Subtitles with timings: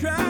[0.00, 0.29] cry.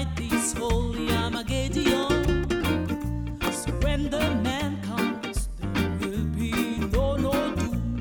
[0.00, 2.46] fight this holy Armageddon.
[3.52, 7.54] So when the man comes, there will be no no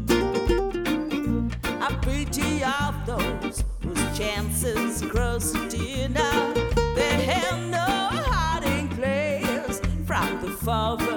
[0.05, 1.51] doom.
[1.81, 6.53] A pity of those whose chances cross dear now.
[6.95, 7.87] They have no
[8.31, 11.08] hiding place from the father.